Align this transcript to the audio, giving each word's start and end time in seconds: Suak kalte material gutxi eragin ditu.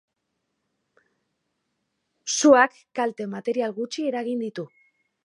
Suak 2.37 2.79
kalte 3.01 3.29
material 3.35 3.77
gutxi 3.81 4.07
eragin 4.13 4.43
ditu. 4.49 4.65